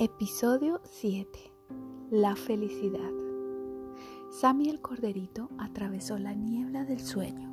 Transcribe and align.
Episodio 0.00 0.80
7. 0.84 1.26
La 2.12 2.36
felicidad. 2.36 3.10
Sammy 4.30 4.68
el 4.68 4.80
corderito 4.80 5.50
atravesó 5.58 6.18
la 6.18 6.34
niebla 6.34 6.84
del 6.84 7.00
sueño. 7.00 7.52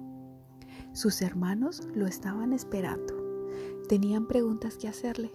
Sus 0.94 1.23
hermanos 1.23 1.88
lo 1.96 2.05
estaban 2.05 2.54
esperando. 2.54 3.15
Tenían 3.90 4.28
preguntas 4.28 4.78
que 4.78 4.87
hacerle. 4.87 5.31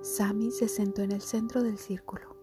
Sammy 0.00 0.52
se 0.52 0.68
sentó 0.68 1.02
en 1.02 1.10
el 1.10 1.22
centro 1.22 1.60
del 1.64 1.76
círculo. 1.76 2.36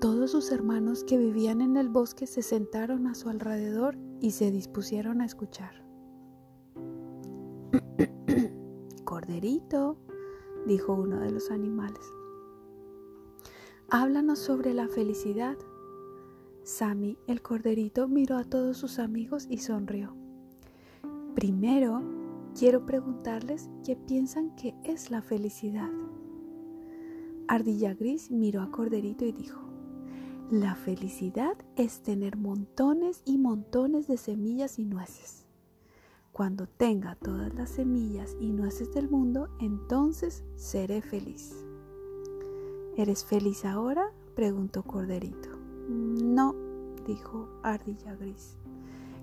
Todos 0.00 0.32
sus 0.32 0.50
hermanos 0.50 1.04
que 1.04 1.18
vivían 1.18 1.60
en 1.60 1.76
el 1.76 1.88
bosque 1.88 2.26
se 2.26 2.42
sentaron 2.42 3.06
a 3.06 3.14
su 3.14 3.28
alrededor 3.28 3.96
y 4.20 4.32
se 4.32 4.50
dispusieron 4.50 5.20
a 5.20 5.24
escuchar. 5.24 5.84
Corderito, 9.04 9.98
dijo 10.66 10.92
uno 10.92 11.20
de 11.20 11.30
los 11.30 11.50
animales. 11.50 12.00
Háblanos 13.90 14.38
sobre 14.38 14.74
la 14.74 14.88
felicidad. 14.88 15.56
Sammy, 16.62 17.16
el 17.26 17.40
corderito, 17.40 18.06
miró 18.06 18.36
a 18.36 18.44
todos 18.44 18.76
sus 18.76 18.98
amigos 18.98 19.46
y 19.48 19.58
sonrió. 19.58 20.14
Primero, 21.34 22.02
quiero 22.58 22.84
preguntarles 22.84 23.70
qué 23.84 23.96
piensan 23.96 24.54
que 24.56 24.74
es 24.84 25.10
la 25.10 25.22
felicidad. 25.22 25.90
Ardilla 27.46 27.94
Gris 27.94 28.30
miró 28.30 28.60
a 28.60 28.70
Corderito 28.70 29.24
y 29.24 29.32
dijo, 29.32 29.60
la 30.50 30.74
felicidad 30.74 31.56
es 31.76 32.02
tener 32.02 32.36
montones 32.36 33.22
y 33.24 33.38
montones 33.38 34.06
de 34.06 34.18
semillas 34.18 34.78
y 34.78 34.84
nueces. 34.84 35.47
Cuando 36.38 36.68
tenga 36.68 37.16
todas 37.16 37.52
las 37.54 37.68
semillas 37.68 38.36
y 38.38 38.52
nueces 38.52 38.94
del 38.94 39.10
mundo, 39.10 39.48
entonces 39.58 40.44
seré 40.54 41.02
feliz. 41.02 41.66
¿Eres 42.96 43.24
feliz 43.24 43.64
ahora? 43.64 44.12
preguntó 44.36 44.84
Corderito. 44.84 45.48
No, 45.88 46.54
dijo 47.04 47.48
Ardilla 47.64 48.14
Gris, 48.14 48.56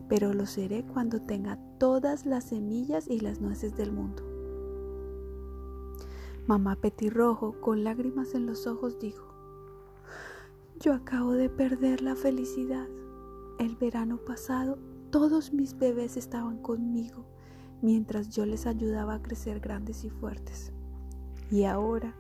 pero 0.10 0.34
lo 0.34 0.46
seré 0.46 0.84
cuando 0.84 1.22
tenga 1.22 1.58
todas 1.80 2.26
las 2.26 2.50
semillas 2.50 3.08
y 3.08 3.22
las 3.22 3.40
nueces 3.40 3.78
del 3.78 3.94
mundo. 3.94 4.22
Mamá 6.48 6.76
Petirrojo, 6.76 7.62
con 7.62 7.86
lágrimas 7.86 8.36
en 8.36 8.46
los 8.46 8.68
ojos, 8.68 9.00
dijo, 9.00 9.26
yo 10.82 10.94
acabo 10.94 11.32
de 11.32 11.50
perder 11.50 12.02
la 12.02 12.18
felicidad. 12.18 12.90
El 13.58 13.78
verano 13.78 14.18
pasado 14.18 14.78
todos 15.18 15.54
mis 15.54 15.78
bebés 15.78 16.18
estaban 16.18 16.58
conmigo 16.58 17.24
mientras 17.82 18.28
yo 18.28 18.46
les 18.46 18.66
ayudaba 18.66 19.14
a 19.14 19.22
crecer 19.22 19.62
grandes 19.62 20.04
y 20.04 20.10
fuertes. 20.10 20.74
Y 21.50 21.64
ahora, 21.64 22.14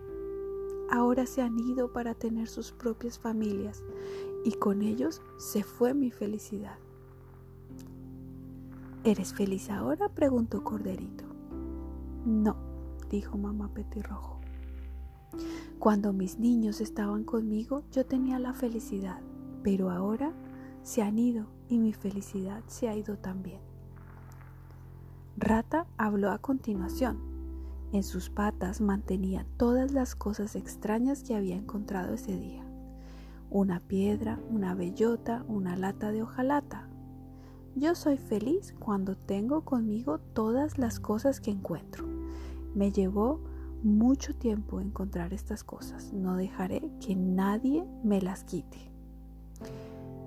ahora 0.89 1.25
se 1.25 1.41
han 1.41 1.59
ido 1.59 1.91
para 1.91 2.13
tener 2.13 2.47
sus 2.47 2.71
propias 2.71 3.19
familias 3.19 3.83
y 4.45 4.53
con 4.53 4.81
ellos 4.81 5.21
se 5.35 5.61
fue 5.61 5.93
mi 5.93 6.09
felicidad. 6.09 6.77
¿Eres 9.03 9.33
feliz 9.33 9.69
ahora? 9.69 10.07
preguntó 10.07 10.63
Corderito. 10.63 11.25
No, 12.25 12.55
dijo 13.09 13.37
mamá 13.37 13.73
Petirrojo. 13.73 14.39
Cuando 15.79 16.13
mis 16.13 16.39
niños 16.39 16.79
estaban 16.79 17.25
conmigo 17.25 17.83
yo 17.91 18.05
tenía 18.05 18.39
la 18.39 18.53
felicidad, 18.53 19.19
pero 19.63 19.89
ahora 19.89 20.31
se 20.81 21.01
han 21.01 21.19
ido 21.19 21.54
y 21.69 21.79
mi 21.79 21.93
felicidad 21.93 22.63
se 22.67 22.89
ha 22.89 22.95
ido 22.95 23.17
también. 23.17 23.59
Rata 25.37 25.85
habló 25.97 26.31
a 26.31 26.37
continuación. 26.37 27.19
En 27.91 28.03
sus 28.03 28.29
patas 28.29 28.81
mantenía 28.81 29.45
todas 29.57 29.91
las 29.91 30.15
cosas 30.15 30.55
extrañas 30.55 31.23
que 31.23 31.35
había 31.35 31.55
encontrado 31.55 32.13
ese 32.13 32.37
día. 32.37 32.65
Una 33.49 33.79
piedra, 33.79 34.39
una 34.49 34.75
bellota, 34.75 35.43
una 35.47 35.75
lata 35.75 36.11
de 36.11 36.23
hojalata. 36.23 36.87
Yo 37.75 37.95
soy 37.95 38.17
feliz 38.17 38.73
cuando 38.79 39.17
tengo 39.17 39.65
conmigo 39.65 40.19
todas 40.19 40.77
las 40.77 40.99
cosas 40.99 41.39
que 41.39 41.51
encuentro. 41.51 42.05
Me 42.73 42.91
llevó 42.91 43.41
mucho 43.83 44.33
tiempo 44.35 44.81
encontrar 44.81 45.33
estas 45.33 45.63
cosas. 45.63 46.11
No 46.11 46.35
dejaré 46.37 46.89
que 46.99 47.15
nadie 47.15 47.85
me 48.03 48.21
las 48.21 48.43
quite. 48.43 48.89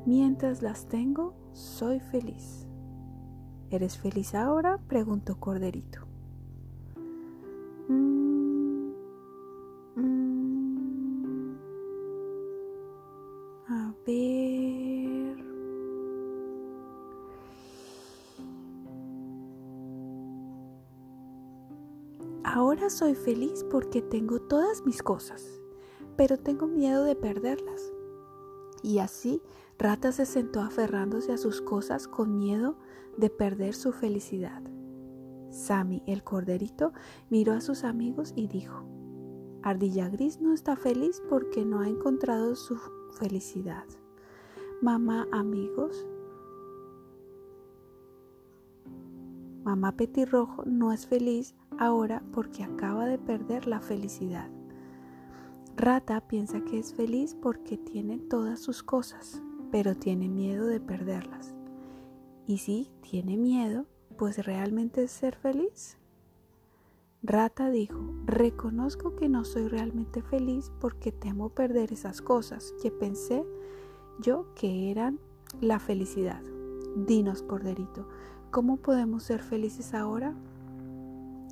Mientras 0.06 0.62
las 0.62 0.86
tengo, 0.86 1.34
soy 1.52 2.00
feliz. 2.00 2.66
¿Eres 3.70 3.98
feliz 3.98 4.34
ahora? 4.34 4.78
preguntó 4.88 5.38
Corderito. 5.38 6.06
Mm, 7.88 8.92
mm. 9.96 11.58
a 13.68 13.94
ver. 14.06 15.44
Ahora 22.44 22.88
soy 22.88 23.14
feliz 23.14 23.64
porque 23.70 24.00
tengo 24.00 24.40
todas 24.40 24.86
mis 24.86 25.02
cosas, 25.02 25.60
pero 26.16 26.38
tengo 26.38 26.66
miedo 26.66 27.04
de 27.04 27.14
perderlas. 27.14 27.92
Y 28.82 29.00
así 29.00 29.42
Rata 29.78 30.10
se 30.10 30.26
sentó 30.26 30.60
aferrándose 30.60 31.32
a 31.32 31.38
sus 31.38 31.62
cosas 31.62 32.08
con 32.08 32.36
miedo 32.36 32.76
de 33.16 33.30
perder 33.30 33.74
su 33.74 33.92
felicidad. 33.92 34.62
Sammy, 35.50 36.02
el 36.06 36.24
corderito, 36.24 36.92
miró 37.30 37.52
a 37.52 37.60
sus 37.60 37.84
amigos 37.84 38.32
y 38.34 38.48
dijo, 38.48 38.84
Ardilla 39.62 40.08
Gris 40.08 40.40
no 40.40 40.52
está 40.52 40.76
feliz 40.76 41.22
porque 41.28 41.64
no 41.64 41.80
ha 41.80 41.88
encontrado 41.88 42.56
su 42.56 42.76
felicidad. 43.18 43.84
Mamá, 44.82 45.26
amigos, 45.32 46.06
Mamá 49.64 49.92
Petirrojo 49.92 50.64
no 50.64 50.92
es 50.92 51.06
feliz 51.06 51.54
ahora 51.78 52.22
porque 52.32 52.64
acaba 52.64 53.04
de 53.04 53.18
perder 53.18 53.66
la 53.66 53.80
felicidad. 53.80 54.48
Rata 55.76 56.26
piensa 56.26 56.64
que 56.64 56.78
es 56.78 56.94
feliz 56.94 57.34
porque 57.34 57.76
tiene 57.76 58.18
todas 58.18 58.60
sus 58.60 58.82
cosas, 58.82 59.42
pero 59.70 59.96
tiene 59.96 60.28
miedo 60.28 60.66
de 60.66 60.80
perderlas. 60.80 61.54
Y 62.46 62.58
si 62.58 62.90
tiene 63.02 63.36
miedo, 63.36 63.86
pues 64.16 64.44
realmente 64.44 65.04
es 65.04 65.10
ser 65.10 65.36
feliz. 65.36 65.98
Rata 67.22 67.68
dijo, 67.68 68.14
reconozco 68.24 69.16
que 69.16 69.28
no 69.28 69.44
soy 69.44 69.68
realmente 69.68 70.22
feliz 70.22 70.70
porque 70.80 71.12
temo 71.12 71.50
perder 71.50 71.92
esas 71.92 72.22
cosas 72.22 72.72
que 72.80 72.90
pensé 72.90 73.44
yo 74.20 74.46
que 74.54 74.90
eran 74.90 75.18
la 75.60 75.78
felicidad. 75.78 76.42
Dinos, 76.96 77.42
corderito, 77.42 78.08
¿cómo 78.50 78.76
podemos 78.76 79.24
ser 79.24 79.42
felices 79.42 79.94
ahora? 79.94 80.34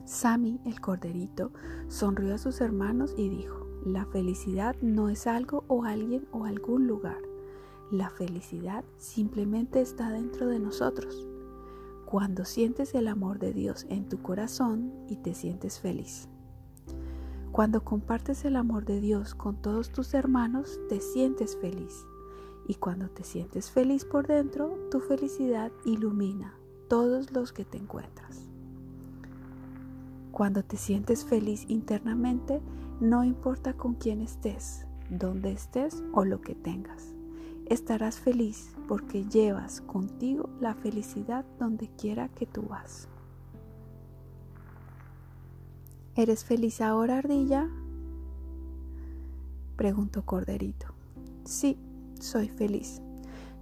Sammy, 0.04 0.60
el 0.64 0.80
corderito, 0.80 1.50
sonrió 1.88 2.34
a 2.34 2.38
sus 2.38 2.60
hermanos 2.60 3.14
y 3.16 3.28
dijo, 3.28 3.66
la 3.84 4.06
felicidad 4.06 4.76
no 4.80 5.08
es 5.08 5.26
algo 5.26 5.64
o 5.66 5.84
alguien 5.84 6.26
o 6.30 6.44
algún 6.44 6.86
lugar. 6.86 7.18
La 7.92 8.10
felicidad 8.10 8.84
simplemente 8.96 9.80
está 9.80 10.10
dentro 10.10 10.48
de 10.48 10.58
nosotros. 10.58 11.24
Cuando 12.04 12.44
sientes 12.44 12.96
el 12.96 13.06
amor 13.06 13.38
de 13.38 13.52
Dios 13.52 13.86
en 13.88 14.08
tu 14.08 14.20
corazón 14.22 14.92
y 15.08 15.16
te 15.18 15.34
sientes 15.34 15.78
feliz. 15.78 16.28
Cuando 17.52 17.84
compartes 17.84 18.44
el 18.44 18.56
amor 18.56 18.86
de 18.86 19.00
Dios 19.00 19.36
con 19.36 19.62
todos 19.62 19.92
tus 19.92 20.14
hermanos, 20.14 20.80
te 20.88 21.00
sientes 21.00 21.56
feliz. 21.56 22.04
Y 22.66 22.74
cuando 22.74 23.08
te 23.08 23.22
sientes 23.22 23.70
feliz 23.70 24.04
por 24.04 24.26
dentro, 24.26 24.76
tu 24.90 24.98
felicidad 24.98 25.70
ilumina 25.84 26.54
todos 26.88 27.30
los 27.30 27.52
que 27.52 27.64
te 27.64 27.78
encuentras. 27.78 28.48
Cuando 30.32 30.64
te 30.64 30.76
sientes 30.76 31.24
feliz 31.24 31.64
internamente, 31.68 32.60
no 33.00 33.22
importa 33.22 33.74
con 33.74 33.94
quién 33.94 34.22
estés, 34.22 34.86
dónde 35.08 35.52
estés 35.52 36.02
o 36.12 36.24
lo 36.24 36.40
que 36.40 36.56
tengas. 36.56 37.15
Estarás 37.66 38.20
feliz 38.20 38.72
porque 38.86 39.24
llevas 39.24 39.80
contigo 39.80 40.48
la 40.60 40.74
felicidad 40.74 41.44
donde 41.58 41.88
quiera 41.88 42.28
que 42.28 42.46
tú 42.46 42.62
vas. 42.62 43.08
¿Eres 46.14 46.44
feliz 46.44 46.80
ahora, 46.80 47.18
ardilla? 47.18 47.68
Preguntó 49.76 50.24
Corderito. 50.24 50.94
Sí, 51.44 51.76
soy 52.20 52.48
feliz. 52.48 53.02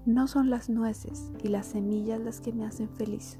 No 0.04 0.28
son 0.28 0.50
las 0.50 0.68
nueces 0.68 1.32
y 1.42 1.48
las 1.48 1.66
semillas 1.66 2.20
las 2.20 2.42
que 2.42 2.52
me 2.52 2.66
hacen 2.66 2.90
feliz. 2.90 3.38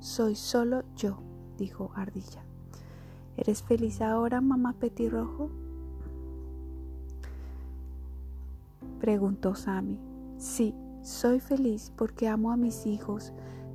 Soy 0.00 0.36
solo 0.36 0.84
yo, 0.96 1.18
dijo 1.58 1.92
Ardilla. 1.94 2.42
¿Eres 3.36 3.62
feliz 3.62 4.00
ahora, 4.00 4.40
mamá 4.40 4.72
petirrojo? 4.72 5.50
Preguntó 9.00 9.54
Sammy. 9.54 9.98
Sí, 10.38 10.74
soy 11.02 11.40
feliz 11.40 11.92
porque 11.96 12.28
amo 12.28 12.52
a 12.52 12.56
mis 12.56 12.86
hijos, 12.86 13.32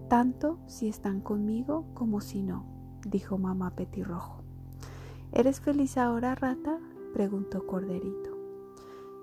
tanto 0.10 0.60
si 0.68 0.88
están 0.88 1.22
conmigo 1.22 1.86
como 1.94 2.22
si 2.22 2.44
no, 2.44 2.66
dijo 3.06 3.38
mamá 3.38 3.76
petirrojo. 3.76 4.44
¿Eres 5.32 5.60
feliz 5.60 5.98
ahora, 5.98 6.36
rata? 6.36 6.80
preguntó 7.14 7.66
Corderito. 7.66 8.38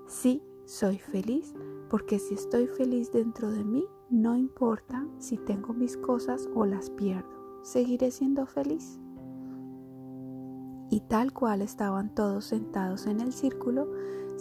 Sí, 0.07 0.43
soy 0.65 0.97
feliz, 0.97 1.53
porque 1.89 2.19
si 2.19 2.33
estoy 2.33 2.67
feliz 2.67 3.11
dentro 3.11 3.51
de 3.51 3.63
mí, 3.63 3.85
no 4.09 4.35
importa 4.35 5.07
si 5.19 5.37
tengo 5.37 5.73
mis 5.73 5.95
cosas 5.97 6.49
o 6.53 6.65
las 6.65 6.89
pierdo, 6.89 7.61
seguiré 7.63 8.11
siendo 8.11 8.45
feliz. 8.45 8.99
Y 10.89 10.99
tal 11.07 11.31
cual 11.31 11.61
estaban 11.61 12.13
todos 12.13 12.45
sentados 12.45 13.05
en 13.07 13.21
el 13.21 13.31
círculo, 13.31 13.87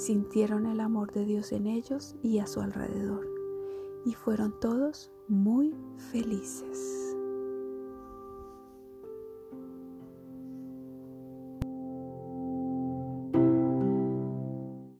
sintieron 0.00 0.64
el 0.64 0.81
amor 0.81 1.12
de 1.12 1.26
Dios 1.26 1.52
en 1.52 1.67
ellos 1.67 2.17
y 2.23 2.38
a 2.38 2.47
su 2.47 2.62
alrededor, 2.62 3.29
y 4.06 4.14
fueron 4.14 4.58
todos 4.58 5.12
muy 5.29 5.76
felices. 6.11 7.10